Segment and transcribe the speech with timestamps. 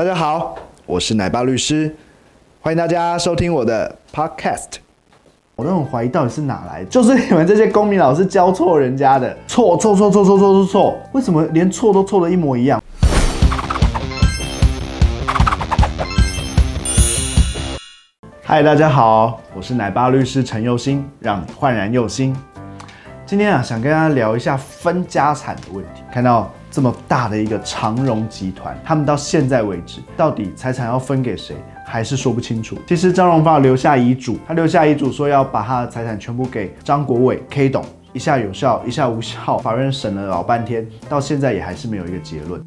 [0.00, 0.56] 大家好，
[0.86, 1.94] 我是奶爸律师，
[2.62, 4.76] 欢迎大家收听我的 podcast。
[5.54, 12.82] 我都很怀疑到底是哪来的，就是你们这些公民老师教错人家的，错错错错错错错错，为什么连错都错的一模一样？
[18.42, 22.34] 嗨，大家好，我是奶爸律师陈佑新，让你焕然又新。
[23.26, 26.02] 今天啊，想跟大家聊一下分家产的问题。
[26.10, 32.76] 看到这么大的一个长荣集团，他们到现在为止，到底财产要分给谁，还是说不清楚。
[32.86, 42.64] 其实张荣发留下遗嘱，他留下遗嘱说要把他的财产全部给张国伟 K 董，一下有效，一下无效，法院审了老半天，到现在也还是没有一个结论。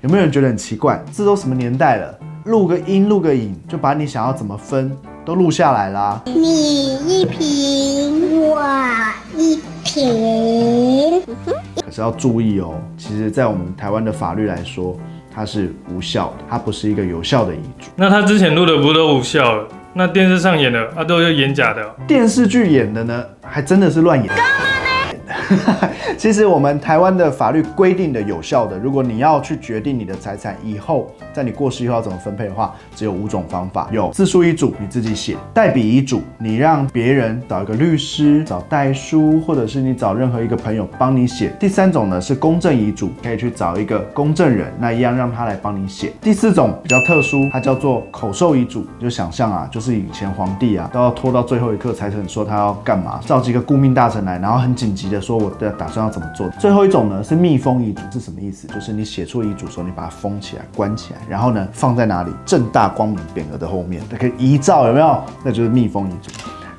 [0.00, 1.02] 有没有人觉得很奇怪？
[1.12, 2.18] 这都什么年代了？
[2.44, 6.22] 录个音，录个影，就把你想要怎么分都录下来啦。
[6.24, 8.62] 你一瓶，我
[9.36, 11.22] 一瓶。
[11.90, 14.96] 可是要注意哦，其实，在我们台湾的法律来说，
[15.34, 17.90] 它是无效的，它不是一个有效的遗嘱。
[17.96, 19.66] 那他之前录的不都无效了？
[19.92, 21.90] 那电视上演的啊，都是演假的哦。
[22.06, 24.32] 电视剧演的呢，还真的是乱演。
[26.16, 56.48] 其实我们台湾的法律规定的有效的，如果你要去决定你的财产以后在你过世以后要怎么分配的话，只有五种方法：有自书遗嘱你自己写，代笔遗嘱你让别人找一个律师找代书，或者是你找任何一个朋友帮你写；第三种呢是公证遗嘱，可以去找一个公证人，那一样让他来帮你写；第四种比较特殊，它叫做口授遗嘱，就想象啊，就是以前皇帝啊都要拖到最后一刻才肯说他要干嘛，召集一个顾命大臣来，然后很紧急的说我的打算要怎么做。
[56.58, 58.68] 最后一种呢是密封遗嘱，是什么意思？
[58.68, 62.30] 就是你写出遗嘱的时候，你把它封起来、关起来，然后呢放在哪里？
[62.44, 65.22] 正大光明匾额的后面，那可以遗照，有没有？
[65.44, 66.30] 那就是密封遗嘱。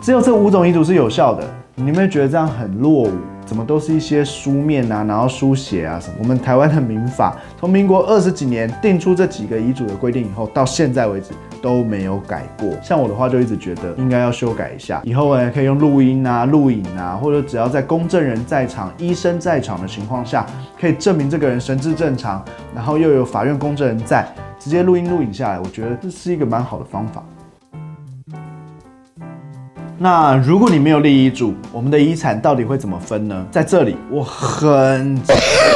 [0.00, 1.44] 只有这五种遗嘱是有效的。
[1.76, 3.12] 你有没有觉得这样很落伍？
[3.46, 6.14] 怎么都是一些书面啊，然后书写啊什么？
[6.20, 12.70] 我们台湾的民法从民国二十几年定出这几个遗嘱的规定以后，到现在为止都没有改过。
[12.82, 20.46] 像我的话就一直觉得应该要修改一下，以后呢可以用录音啊、录影啊，或者只要在公证人在场、医生在场的情况下，
[20.80, 22.44] 可以证明这个人神志正常，
[22.74, 24.26] 然后又有法院公证人在，
[24.58, 27.22] 直接录音录影下来，我觉得这是一个蛮好的方法。
[30.02, 33.46] 那如果你没有立遗嘱，我们的遗产到底会怎么分呢？
[33.50, 35.20] 在这里，我很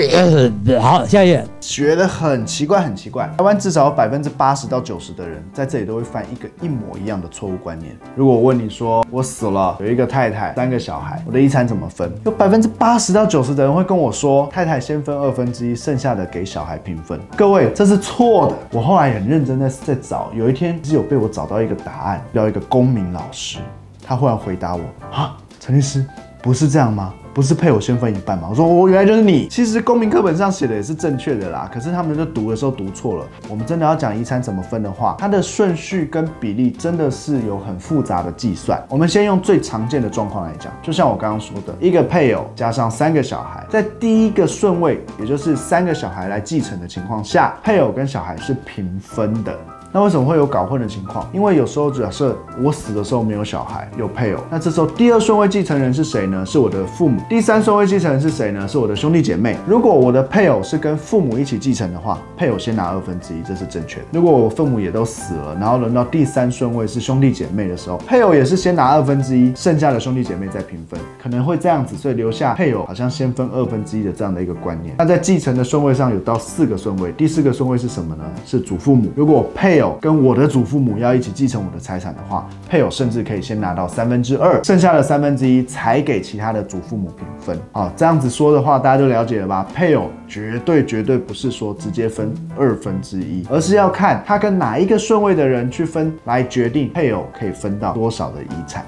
[0.80, 1.44] 好，下一页。
[1.60, 3.30] 觉得很奇怪，很奇怪。
[3.36, 7.94] 台湾至少有百分之八十到九十的人在这里都会犯一个一模一样的错误观念。
[8.14, 12.10] 如果我问你说，我死了，有一个太太，三个小孩，我的遗产怎么分？
[12.24, 17.20] 有百分之八十到九十的人会跟我说，太太先分二分之一，剩下的给小孩平分。
[17.36, 18.54] 各位，这是错的。
[18.72, 23.58] 我后来很认真在在找，有一天只有被我找到一个答案，要一个公民老师。
[24.06, 26.04] 他忽然回答我：“啊，陈律师，
[26.40, 27.12] 不是这样吗？
[27.34, 33.26] 不是配偶先分一半吗？”我说：“我原来就是你。”其实公民课本上写的也是正确的啦，可是他们就读的时候读错了。
[33.50, 38.82] 我们真的要讲遗产怎么分的话，它的顺序跟比例真的是有很复杂的计算。
[38.88, 49.54] 我们先用最常见的状况来讲，就像我刚刚说的，一个配偶加上三个小孩，在第一个顺位，也就是三个小孩来继承的情况下，配偶跟小孩是平分的。
[49.92, 51.26] 那为什么会有搞混的情况？
[51.32, 56.44] 因为有时候假设我死的时候没有小孩，有配偶，那这时候第二顺位继承人是谁呢？
[56.44, 57.20] 是我的父母。
[57.28, 58.68] 第三顺位继承人是谁呢？
[58.68, 59.56] 是我的兄弟姐妹。
[59.66, 64.06] 如果我的配偶是跟父母一起继承的话，配偶先拿二分之一，这是正确的。
[64.12, 74.94] 如果我父母也都死了，然后轮到第三顺位是兄弟姐妹的时候，配偶也是先拿二分之一，剩下的兄弟姐妹再平分，可能会这样子，所以留下配偶好像先分二分之一的这样的一个观念。
[74.98, 78.24] 那在继承的顺位上有到四个顺位，第四个顺位是什么呢？
[78.44, 79.10] 是祖父母。
[79.14, 87.58] 如果配配偶跟我的祖父母要一起继承我的财产的话，配偶甚至可以先拿到三分之二，剩下的三分之一才给其他的祖父母平分。
[87.72, 89.66] 好，这样子说的话，大家都了解了吧？
[89.74, 98.82] 配偶绝对绝对不是说直接分二分之一，而是要看他跟哪一个顺位的人去分，来决定配偶可以分到多少的遗产。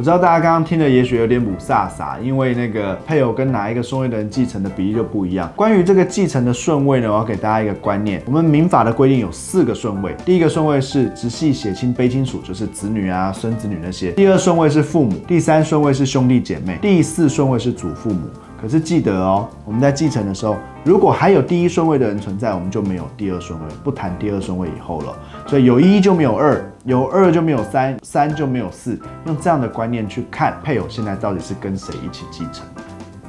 [0.00, 5.52] 我知道大家刚刚听的也许有点母飒飒，因为那个配偶跟哪一个顺位的人继承的比例就不一样。
[5.54, 18.22] 关于这个继承的顺位呢，我要给大家一个观念：我们民法的规定有四个顺位，第一个顺位是直系血亲卑亲属，就是子女啊、孙子女那些；第二顺位是父母；第三顺位是兄弟姐妹；第四顺位是祖父母。
[18.58, 25.14] 可是记得哦，我们在继承的时候，如果还有第一顺位的人存在，我们就没有第二顺位，不谈第二顺位以后了。
[25.46, 28.98] 所以有一就没有二，有二就没有三，三就没有四。
[29.26, 32.64] 用这样的观念去看配偶现在到底是跟谁一起继承。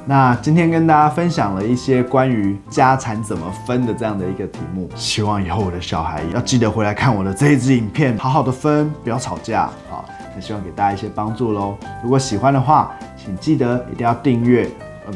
[0.04, 10.04] 那今天跟大家分享了一些关于家产怎么分的这样的一个题目，希望以后我的小孩要记得回来看我的这一支影片，好好的分，不要吵架啊。
[10.34, 11.76] 那希望给大家一些帮助喽。
[12.02, 14.68] 如果喜欢的话，请记得一定要订阅。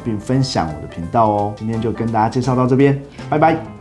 [0.04, 1.54] 并分享我的频道哦。
[1.56, 3.00] 今天就跟大家介绍到这边，
[3.30, 3.75] 拜拜。